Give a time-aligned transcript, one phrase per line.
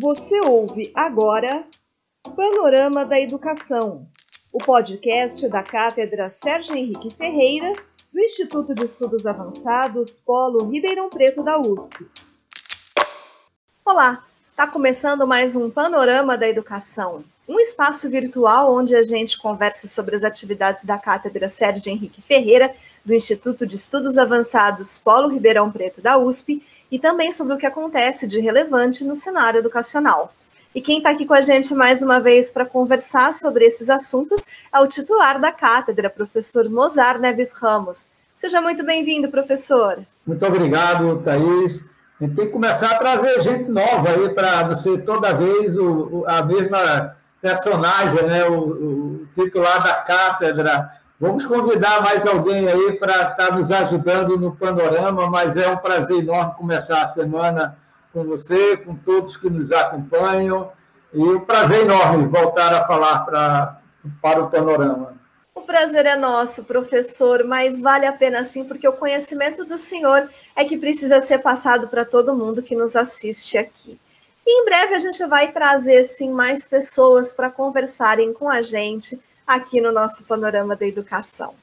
[0.00, 1.64] Você ouve agora
[2.34, 4.06] Panorama da Educação,
[4.52, 7.72] o podcast da Cátedra Sérgio Henrique Ferreira,
[8.12, 12.06] do Instituto de Estudos Avançados Polo Ribeirão Preto da USP.
[13.84, 19.86] Olá, está começando mais um Panorama da Educação, um espaço virtual onde a gente conversa
[19.86, 22.74] sobre as atividades da Cátedra Sérgio Henrique Ferreira,
[23.04, 27.66] do Instituto de Estudos Avançados Polo Ribeirão Preto da USP e também sobre o que
[27.66, 30.32] acontece de relevante no cenário educacional.
[30.74, 34.46] E quem está aqui com a gente mais uma vez para conversar sobre esses assuntos
[34.72, 38.06] é o titular da cátedra, professor Mozar Neves Ramos.
[38.34, 39.98] Seja muito bem-vindo, professor.
[40.24, 41.82] Muito obrigado, Thaís.
[42.20, 45.76] A gente tem que começar a trazer gente nova aí para não ser toda vez
[45.76, 48.44] o, a mesma personagem, né?
[48.48, 54.38] o, o titular da cátedra Vamos convidar mais alguém aí para estar tá nos ajudando
[54.38, 57.76] no panorama, mas é um prazer enorme começar a semana
[58.10, 60.72] com você, com todos que nos acompanham,
[61.12, 63.80] e um prazer enorme voltar a falar para,
[64.22, 65.14] para o panorama.
[65.54, 70.26] O prazer é nosso, professor, mas vale a pena sim, porque o conhecimento do senhor
[70.56, 74.00] é que precisa ser passado para todo mundo que nos assiste aqui.
[74.46, 79.20] E em breve a gente vai trazer sim mais pessoas para conversarem com a gente
[79.54, 81.54] aqui no nosso Panorama da Educação.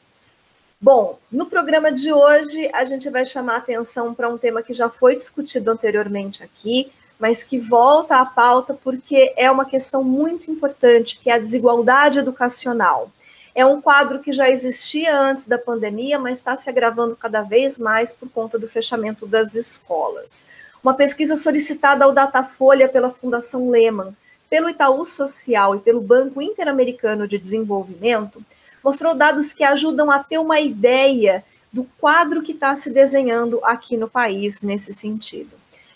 [0.79, 4.89] Bom, no programa de hoje a gente vai chamar atenção para um tema que já
[4.89, 11.17] foi discutido anteriormente aqui, mas que volta à pauta porque é uma questão muito importante,
[11.17, 13.09] que é a desigualdade educacional.
[13.55, 17.79] É um quadro que já existia antes da pandemia, mas está se agravando cada vez
[17.79, 20.45] mais por conta do fechamento das escolas.
[20.83, 24.15] Uma pesquisa solicitada ao Datafolha pela Fundação Lehman
[24.49, 28.43] pelo Itaú Social e pelo Banco Interamericano de Desenvolvimento,
[28.83, 33.97] mostrou dados que ajudam a ter uma ideia do quadro que está se desenhando aqui
[33.97, 35.51] no país nesse sentido.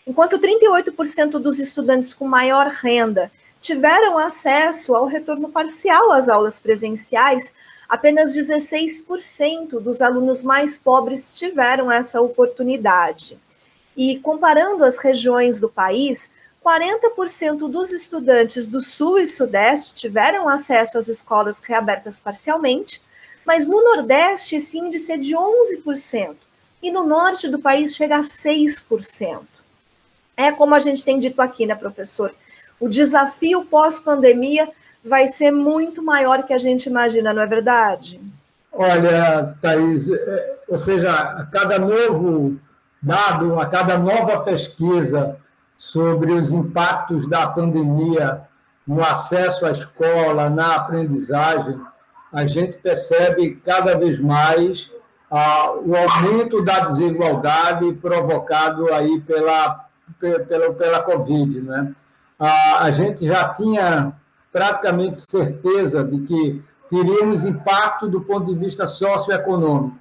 [0.06, 7.54] Enquanto 38% dos estudantes com maior renda tiveram acesso ao retorno parcial às aulas presenciais,
[7.88, 13.38] apenas 16% dos alunos mais pobres tiveram essa oportunidade.
[13.96, 16.30] E comparando as regiões do país,
[16.64, 23.02] 40% dos estudantes do Sul e Sudeste tiveram acesso às escolas reabertas parcialmente,
[23.46, 26.36] mas no Nordeste esse índice é de 11%,
[26.84, 29.42] e no Norte do país chega a 6%.
[30.38, 32.34] É como a gente tem dito aqui, né, professor?
[32.80, 34.70] O desafio pós-pandemia
[35.04, 38.22] vai ser muito maior que a gente imagina, não é verdade?
[38.72, 42.58] Olha, Thaís, é, ou seja, a cada novo
[43.02, 45.38] dado, a cada nova pesquisa,
[45.82, 48.44] sobre os impactos da pandemia
[48.86, 51.76] no acesso à escola, na aprendizagem,
[52.32, 54.92] a gente percebe cada vez mais
[55.32, 59.88] ah, o aumento da desigualdade provocado aí pela,
[60.20, 61.62] pela, pela Covid.
[61.62, 61.96] Né?
[62.38, 64.14] Ah, a gente já tinha
[64.54, 69.98] praticamente certeza de que teríamos impacto do ponto de vista socioeconômico.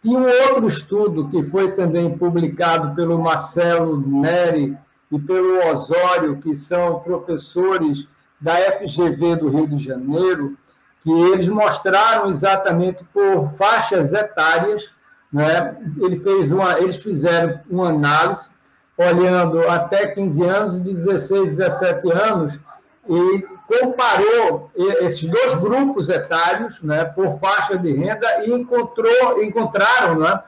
[0.00, 4.78] Tinha um outro estudo que foi também publicado pelo Marcelo Neri,
[5.10, 8.08] e pelo Osório, que são professores
[8.40, 10.56] da FGV do Rio de Janeiro,
[11.02, 14.90] que eles mostraram exatamente por faixas etárias,
[15.32, 15.76] né?
[16.00, 18.50] Ele fez uma, eles fizeram uma análise
[18.96, 22.60] olhando até 15 anos, de 16, 17 anos,
[23.08, 30.40] e comparou esses dois grupos etários, né, por faixa de renda e encontrou, encontraram, né,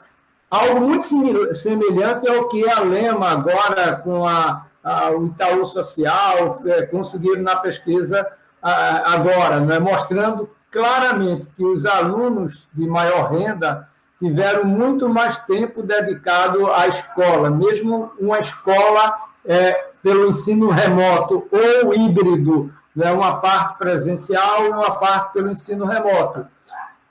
[0.51, 1.07] algo muito
[1.55, 7.57] semelhante ao que a Lema agora com a, a o Itaú Social é, conseguiram na
[7.57, 8.27] pesquisa
[8.63, 15.83] a, agora, né, mostrando claramente que os alunos de maior renda tiveram muito mais tempo
[15.83, 19.15] dedicado à escola, mesmo uma escola
[19.45, 25.85] é, pelo ensino remoto ou híbrido, né, uma parte presencial e uma parte pelo ensino
[25.85, 26.47] remoto.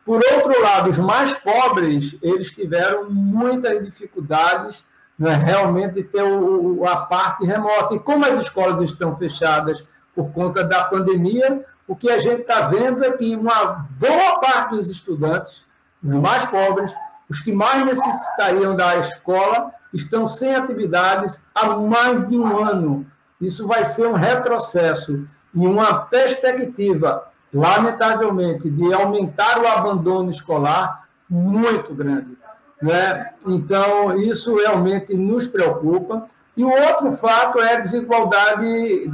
[0.05, 4.83] Por outro lado, os mais pobres, eles tiveram muitas dificuldades
[5.17, 7.95] né, realmente ter o, a parte remota.
[7.95, 12.67] E como as escolas estão fechadas por conta da pandemia, o que a gente está
[12.67, 15.65] vendo é que uma boa parte dos estudantes,
[16.03, 16.93] os mais pobres,
[17.27, 23.07] os que mais necessitariam da escola, estão sem atividades há mais de um ano.
[23.41, 31.93] Isso vai ser um retrocesso e uma perspectiva lamentavelmente, de aumentar o abandono escolar muito
[31.93, 32.37] grande.
[32.81, 33.31] Né?
[33.45, 36.27] Então, isso realmente nos preocupa.
[36.55, 39.11] E o outro fato é a desigualdade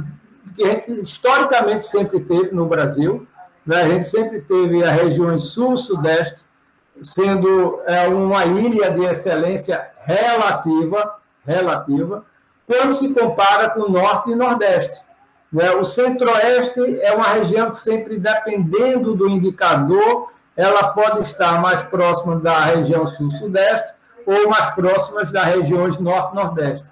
[0.54, 3.26] que a gente historicamente sempre teve no Brasil.
[3.64, 3.82] Né?
[3.82, 6.42] A gente sempre teve as regiões sul-sudeste
[7.02, 12.24] sendo é, uma ilha de excelência relativa, relativa,
[12.66, 15.00] quando se compara com o Norte e Nordeste.
[15.52, 15.70] Né?
[15.72, 22.36] O Centro-Oeste é uma região que sempre, dependendo do indicador, ela pode estar mais próxima
[22.36, 23.92] da região Sul-Sudeste
[24.24, 26.86] ou mais próximas das regiões Norte-Nordeste.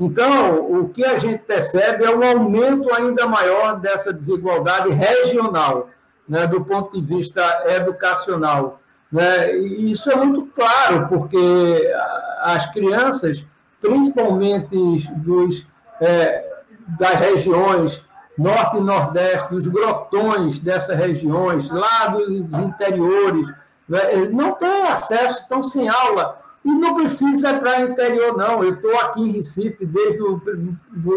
[0.00, 5.90] Então, o que a gente percebe é um aumento ainda maior dessa desigualdade regional,
[6.28, 8.80] né, do ponto de vista educacional.
[9.10, 9.54] Né?
[9.56, 11.92] E isso é muito claro, porque
[12.40, 13.46] as crianças,
[13.80, 14.74] principalmente
[15.16, 15.66] dos,
[16.00, 16.51] é,
[16.86, 18.02] das regiões
[18.36, 23.46] norte e nordeste, dos grotões dessas regiões, lá dos interiores,
[23.88, 24.14] né?
[24.30, 26.40] não têm acesso, estão sem aula.
[26.64, 28.62] E não precisa para o interior, não.
[28.62, 30.40] Eu estou aqui em Recife desde o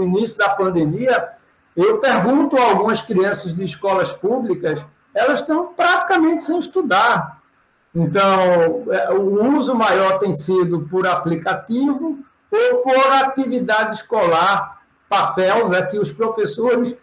[0.01, 1.29] início da pandemia.
[1.75, 4.83] Eu pergunto a algumas crianças de escolas públicas,
[5.13, 7.39] elas estão praticamente sem estudar.
[7.93, 12.19] Então, é, o uso maior tem sido por aplicativo
[12.51, 14.74] ou por atividade escolar,
[15.15, 16.95] papel, né, que os professores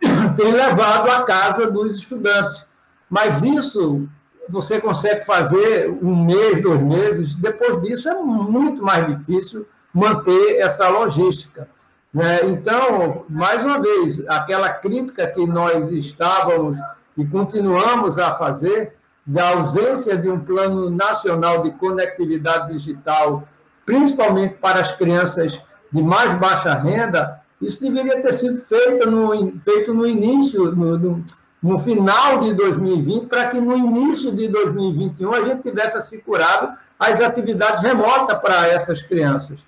[0.36, 2.64] têm levado à casa dos estudantes.
[3.08, 4.08] Mas isso
[4.48, 10.88] você consegue fazer um mês, dois meses, depois disso é muito mais difícil manter essa
[10.88, 11.68] logística.
[12.12, 12.40] Né?
[12.44, 16.78] Então, mais uma vez, aquela crítica que nós estávamos
[17.16, 23.46] e continuamos a fazer da ausência de um plano nacional de conectividade digital,
[23.86, 25.60] principalmente para as crianças
[25.92, 31.24] de mais baixa renda, isso deveria ter sido feito no, feito no início, no, no,
[31.62, 37.20] no final de 2020, para que no início de 2021 a gente tivesse assegurado as
[37.20, 39.58] atividades remotas para essas crianças.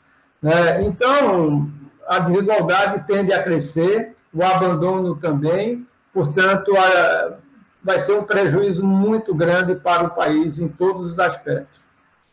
[0.40, 0.82] Né?
[0.84, 1.70] Então,
[2.08, 7.36] a desigualdade tende a crescer, o abandono também, portanto, a,
[7.82, 11.82] vai ser um prejuízo muito grande para o país em todos os aspectos.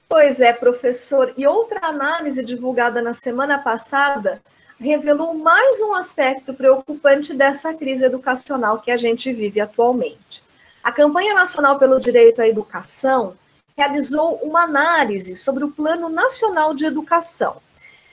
[0.08, 1.32] Pois é, professor.
[1.38, 4.42] E outra análise divulgada na semana passada
[4.80, 10.42] revelou mais um aspecto preocupante dessa crise educacional que a gente vive atualmente.
[10.82, 13.36] A Campanha Nacional pelo Direito à Educação
[13.78, 17.58] realizou uma análise sobre o Plano Nacional de Educação.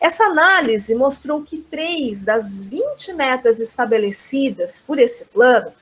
[0.00, 5.72] Essa análise mostrou que três das 20 metas estabelecidas por esse plano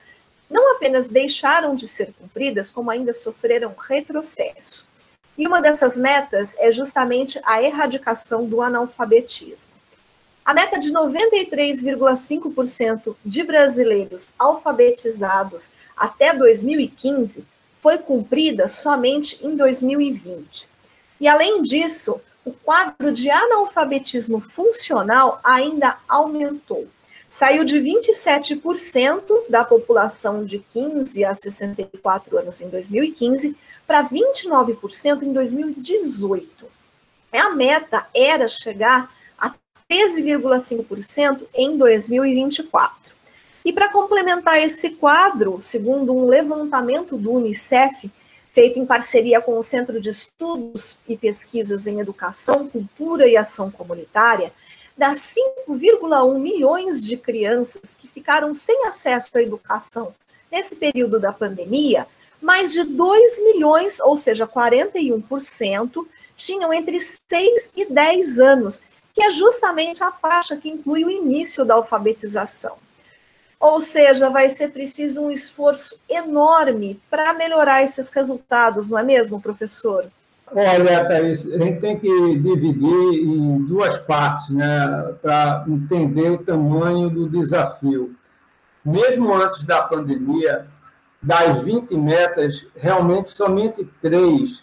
[0.50, 4.86] não apenas deixaram de ser cumpridas, como ainda sofreram retrocesso.
[5.36, 9.73] E uma dessas metas é justamente a erradicação do analfabetismo.
[10.44, 17.46] A meta de 93,5% de brasileiros alfabetizados até 2015
[17.78, 20.68] foi cumprida somente em 2020.
[21.18, 26.86] E além disso, o quadro de analfabetismo funcional ainda aumentou
[27.26, 33.56] saiu de 27% da população de 15 a 64 anos em 2015
[33.86, 36.66] para 29% em 2018.
[37.32, 39.10] A meta era chegar
[39.94, 43.14] 13,5% em 2024.
[43.64, 48.10] E para complementar esse quadro, segundo um levantamento do Unicef,
[48.52, 53.70] feito em parceria com o Centro de Estudos e Pesquisas em Educação, Cultura e Ação
[53.70, 54.52] Comunitária,
[54.98, 55.34] das
[55.68, 60.14] 5,1 milhões de crianças que ficaram sem acesso à educação
[60.50, 62.06] nesse período da pandemia,
[62.40, 66.06] mais de 2 milhões, ou seja, 41%,
[66.36, 68.82] tinham entre 6 e 10 anos,
[69.14, 72.76] que é justamente a faixa que inclui o início da alfabetização.
[73.60, 79.40] Ou seja, vai ser preciso um esforço enorme para melhorar esses resultados, não é mesmo,
[79.40, 80.06] professor?
[80.52, 87.08] Olha, Thaís, a gente tem que dividir em duas partes né, para entender o tamanho
[87.08, 88.14] do desafio.
[88.84, 90.66] Mesmo antes da pandemia,
[91.22, 94.62] das 20 metas, realmente somente três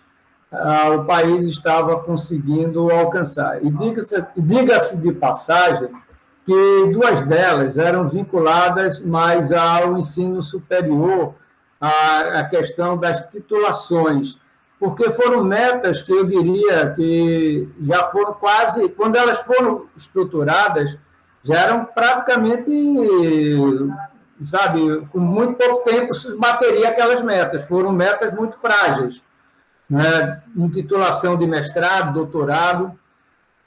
[0.52, 3.64] ah, o país estava conseguindo alcançar.
[3.64, 5.90] E diga-se diga de passagem
[6.46, 11.36] que duas delas eram vinculadas mais ao ensino superior,
[11.80, 14.40] à, à questão das titulações
[14.82, 20.98] porque foram metas que eu diria que já foram quase, quando elas foram estruturadas,
[21.44, 22.72] já eram praticamente,
[24.48, 27.64] sabe, com muito pouco tempo se bateria aquelas metas.
[27.66, 29.22] Foram metas muito frágeis,
[29.92, 30.42] né?
[30.56, 32.98] intitulação de mestrado, doutorado.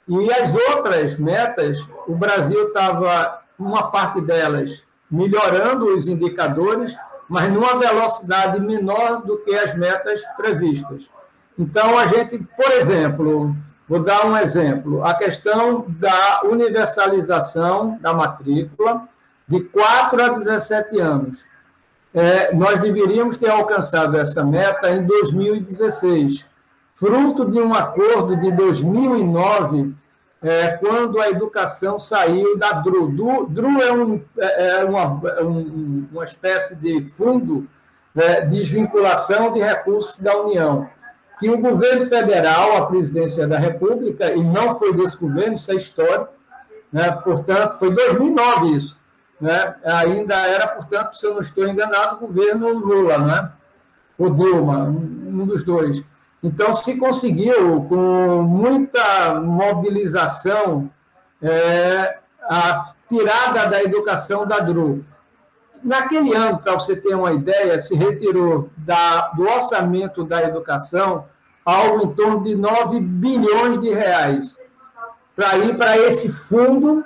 [0.07, 1.77] E as outras metas,
[2.07, 6.95] o Brasil estava, uma parte delas, melhorando os indicadores,
[7.29, 11.09] mas numa velocidade menor do que as metas previstas.
[11.57, 13.55] Então, a gente, por exemplo,
[13.87, 19.07] vou dar um exemplo, a questão da universalização da matrícula
[19.47, 21.45] de 4 a 17 anos.
[22.15, 26.45] É, nós deveríamos ter alcançado essa meta em 2016,
[26.93, 29.93] fruto de um acordo de 2009
[30.41, 33.09] é, quando a educação saiu da DRU.
[33.09, 37.67] DRU, DRU é, um, é, é uma, é um, uma espécie de fundo
[38.13, 40.87] né, de desvinculação de recursos da União,
[41.37, 45.75] que o governo federal, a presidência da República, e não foi desse governo, isso é
[45.75, 46.29] histórico,
[46.93, 48.97] né, portanto, foi 2009 isso,
[49.39, 53.51] né, ainda era, portanto, se eu não estou enganado, o governo Lula, né,
[54.17, 56.03] ou Dilma, um dos dois.
[56.41, 60.89] Então, se conseguiu, com muita mobilização,
[61.41, 65.03] é, a tirada da educação da DRU.
[65.83, 71.25] Naquele ano, para você ter uma ideia, se retirou da, do orçamento da educação
[71.65, 74.55] algo em torno de 9 bilhões de reais
[75.35, 77.03] para ir para esse fundo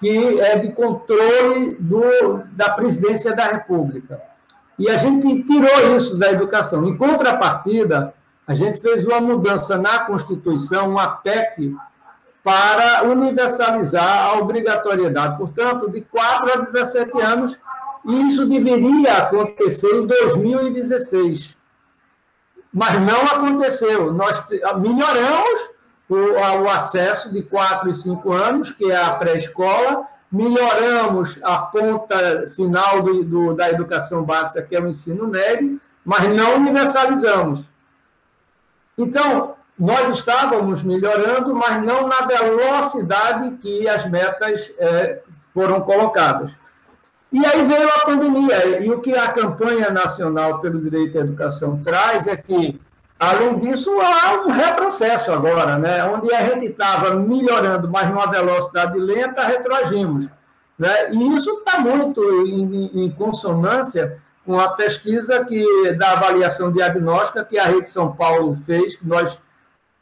[0.00, 4.20] que é de controle do, da presidência da República.
[4.78, 6.84] E a gente tirou isso da educação.
[6.84, 8.12] Em contrapartida,
[8.46, 11.74] a gente fez uma mudança na Constituição, uma PEC,
[12.42, 17.58] para universalizar a obrigatoriedade, portanto, de 4 a 17 anos,
[18.04, 21.56] e isso deveria acontecer em 2016.
[22.70, 24.12] Mas não aconteceu.
[24.12, 24.44] Nós
[24.78, 25.73] melhoramos
[26.08, 32.48] o, o acesso de 4 e 5 anos, que é a pré-escola, melhoramos a ponta
[32.56, 37.68] final do, do, da educação básica, que é o ensino médio, mas não universalizamos.
[38.98, 45.20] Então, nós estávamos melhorando, mas não na velocidade que as metas é,
[45.52, 46.52] foram colocadas.
[47.32, 51.80] E aí veio a pandemia, e o que a campanha nacional pelo direito à educação
[51.82, 52.80] traz é que,
[53.30, 56.04] além disso, há um retrocesso agora, né?
[56.04, 60.28] onde a gente estava melhorando, mas numa velocidade lenta, retroagimos.
[60.78, 61.12] Né?
[61.12, 67.58] E isso está muito em, em consonância com a pesquisa que, da avaliação diagnóstica que
[67.58, 69.40] a Rede São Paulo fez, que nós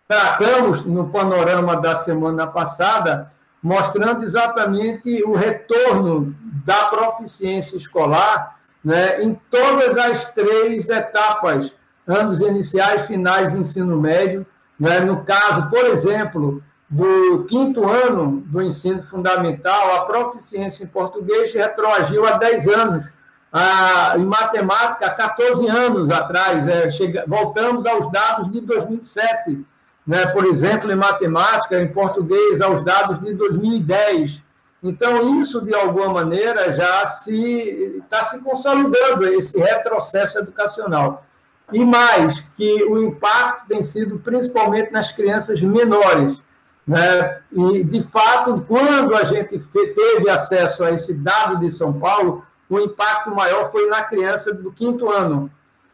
[0.08, 3.30] tratamos no panorama da semana passada,
[3.62, 11.72] mostrando exatamente o retorno da proficiência escolar né, em todas as três etapas,
[12.06, 14.46] anos iniciais, finais e ensino médio.
[14.78, 21.52] Né, no caso, por exemplo, do quinto ano do ensino fundamental, a proficiência em português
[21.52, 23.12] retroagiu a 10 anos
[23.52, 26.66] ah, em matemática há 14 anos atrás.
[26.66, 29.64] É, chega, voltamos aos dados de 2007.
[30.06, 30.26] Né?
[30.28, 34.42] Por exemplo, em matemática, em português, aos dados de 2010.
[34.82, 41.24] Então, isso, de alguma maneira, já se está se consolidando, esse retrocesso educacional.
[41.72, 46.42] E mais, que o impacto tem sido principalmente nas crianças menores.
[46.86, 47.40] Né?
[47.52, 52.78] E, de fato, quando a gente teve acesso a esse dado de São Paulo, o
[52.78, 55.50] impacto maior foi na criança do quinto ano.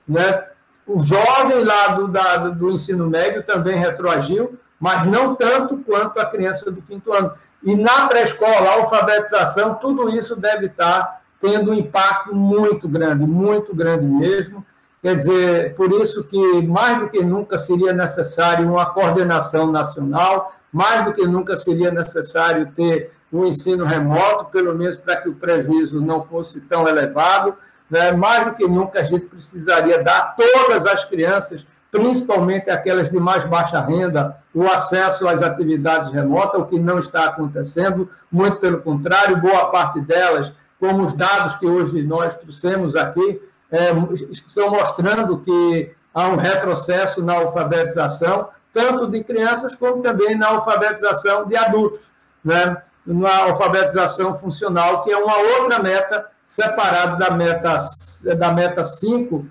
[0.06, 0.44] Né?
[0.86, 6.24] O jovem lá do, da, do ensino médio também retroagiu, mas não tanto quanto a
[6.24, 7.32] criança do quinto ano.
[7.62, 14.06] E na pré-escola, alfabetização, tudo isso deve estar tendo um impacto muito grande, muito grande
[14.06, 14.64] mesmo.
[15.00, 21.04] Quer dizer, por isso que mais do que nunca seria necessário uma coordenação nacional, mais
[21.04, 26.00] do que nunca seria necessário ter o ensino remoto, pelo menos para que o prejuízo
[26.00, 27.54] não fosse tão elevado.
[27.88, 28.12] Né?
[28.12, 33.18] Mais do que nunca, a gente precisaria dar a todas as crianças, principalmente aquelas de
[33.18, 38.80] mais baixa renda, o acesso às atividades remotas, o que não está acontecendo, muito pelo
[38.80, 43.90] contrário, boa parte delas, como os dados que hoje nós trouxemos aqui, é,
[44.30, 51.46] estão mostrando que há um retrocesso na alfabetização, tanto de crianças como também na alfabetização
[51.46, 52.12] de adultos.
[52.44, 52.82] Né?
[53.08, 57.88] na alfabetização funcional, que é uma outra meta separada da meta,
[58.36, 59.46] da meta 5,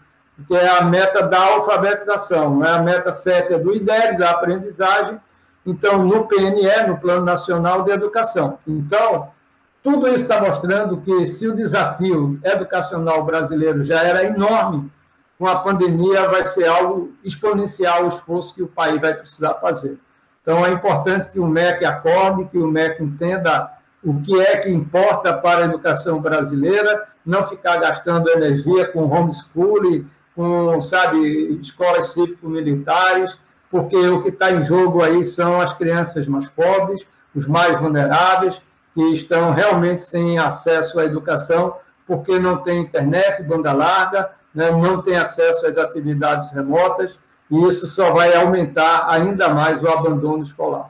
[0.48, 2.60] que é a meta da alfabetização.
[2.60, 2.70] Né?
[2.70, 5.20] A meta 7 é do IDEB, da aprendizagem,
[5.66, 8.60] então, no PNE, no Plano Nacional de Educação.
[8.66, 9.30] Então,
[9.84, 14.92] tudo isso está mostrando que, se o desafio educacional brasileiro já era enorme,
[15.38, 19.98] com a pandemia vai ser algo exponencial o esforço que o país vai precisar fazer.
[20.42, 23.72] Então, é importante que o MEC acorde, que o MEC entenda
[24.04, 30.08] o que é que importa para a educação brasileira, não ficar gastando energia com homeschooling,
[30.36, 33.38] com, sabe, escolas cívico-militares,
[33.70, 37.06] porque o que está em jogo aí são as crianças mais pobres,
[37.36, 38.62] os mais vulneráveis,
[38.98, 41.76] que estão realmente sem acesso à educação,
[42.08, 47.20] porque não tem internet, banda larga, né, não tem acesso às atividades remotas,
[47.52, 50.90] e isso só vai aumentar ainda mais o abandono escolar.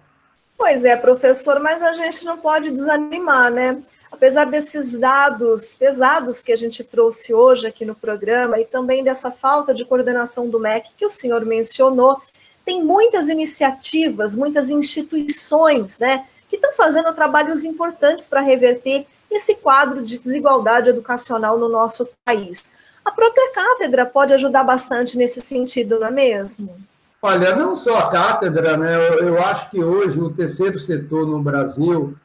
[0.58, 3.84] Pois é, professor, mas a gente não pode desanimar, né?
[4.10, 9.32] Apesar desses dados pesados que a gente trouxe hoje aqui no programa e também dessa
[9.32, 12.22] falta de coordenação do MEC que o senhor mencionou,
[12.64, 16.24] tem muitas iniciativas, muitas instituições, né,
[16.58, 22.72] que estão fazendo trabalhos importantes para reverter esse quadro de desigualdade educacional no nosso país.
[23.06, 26.76] A própria cátedra pode ajudar bastante nesse sentido, não é mesmo?
[27.22, 28.96] Olha, não só a cátedra, né?
[28.96, 32.16] Eu, eu acho que hoje o terceiro setor no Brasil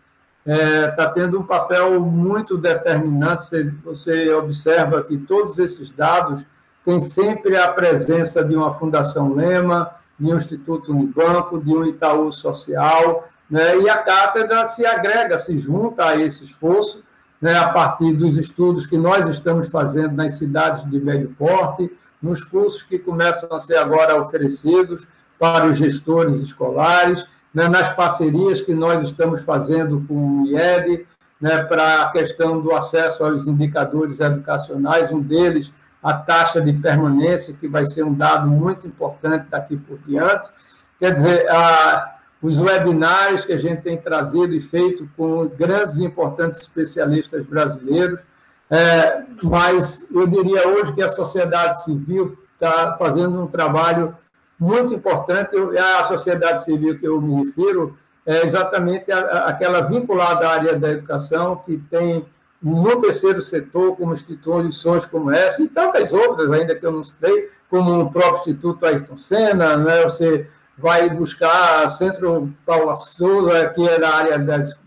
[0.45, 3.45] está é, tá tendo um papel muito determinante.
[3.47, 6.45] Você, você observa que todos esses dados
[6.85, 12.31] têm sempre a presença de uma Fundação Lema, de um Instituto Unibanco, de um Itaú
[12.31, 13.79] Social, né?
[13.79, 17.05] e a cátedra se agrega, se junta a esse esforço,
[17.39, 17.55] né?
[17.55, 22.83] a partir dos estudos que nós estamos fazendo nas cidades de médio porte, nos cursos
[22.83, 25.07] que começam a ser agora oferecidos
[25.39, 31.05] para os gestores escolares, né, nas parcerias que nós estamos fazendo com o IED,
[31.39, 37.55] né, para a questão do acesso aos indicadores educacionais, um deles a taxa de permanência,
[37.55, 40.51] que vai ser um dado muito importante daqui por diante.
[40.99, 46.05] Quer dizer, a, os webinários que a gente tem trazido e feito com grandes e
[46.05, 48.21] importantes especialistas brasileiros,
[48.69, 54.17] é, mas eu diria hoje que a sociedade civil está fazendo um trabalho
[54.59, 55.57] muito importante.
[55.79, 57.97] A sociedade civil que eu me refiro
[58.27, 62.25] é exatamente aquela vinculada à área da educação, que tem
[62.63, 67.51] no terceiro setor, como instituições como essa, e tantas outras ainda que eu não sei,
[67.69, 70.03] como o próprio Instituto Ayrton Senna, né?
[70.05, 74.81] você vai buscar Centro Paula Souza, que é da área das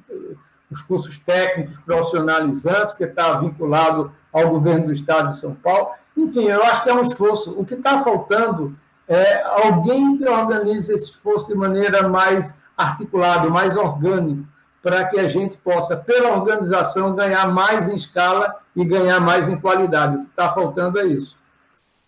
[0.72, 5.90] os cursos técnicos profissionalizantes, que está vinculado ao governo do Estado de São Paulo.
[6.18, 7.52] Enfim, eu acho que é um esforço.
[7.58, 8.76] O que está faltando
[9.08, 14.44] é alguém que organize esse esforço de maneira mais articulada, mais orgânica,
[14.82, 19.58] para que a gente possa, pela organização, ganhar mais em escala e ganhar mais em
[19.58, 20.18] qualidade.
[20.18, 21.38] O que está faltando é isso.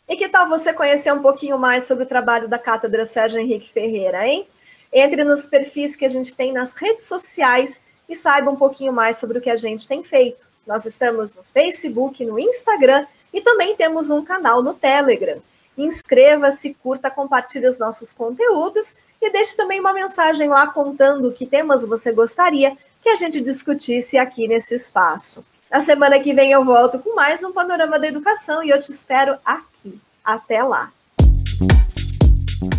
[0.08, 3.70] E que tal você conhecer um pouquinho mais sobre o trabalho da Cátedra Sérgio Henrique
[3.70, 4.48] Ferreira, hein?
[4.92, 9.18] Entre nos perfis que a gente tem nas redes sociais e saiba um pouquinho mais
[9.18, 10.48] sobre o que a gente tem feito.
[10.66, 15.42] Nós estamos no Facebook, no Instagram e também temos um canal no Telegram.
[15.78, 21.84] Inscreva-se, curta, compartilhe os nossos conteúdos e deixe também uma mensagem lá contando que temas
[21.84, 25.44] você gostaria que a gente discutisse aqui nesse espaço.
[25.70, 28.90] Na semana que vem eu volto com mais um Panorama da Educação e eu te
[28.90, 30.00] espero aqui.
[30.24, 30.92] Até lá!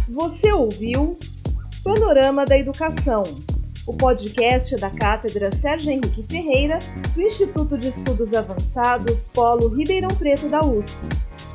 [0.08, 1.18] Você ouviu
[1.84, 3.24] Panorama da Educação
[3.86, 6.78] o podcast da Cátedra Sérgio Henrique Ferreira,
[7.14, 11.00] do Instituto de Estudos Avançados Polo Ribeirão Preto da USP.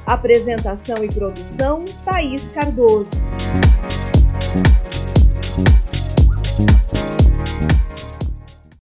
[0.06, 3.24] Apresentação e produção: Thaís Cardoso.